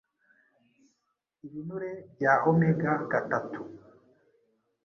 [1.45, 3.61] ibinure bya omega gatatu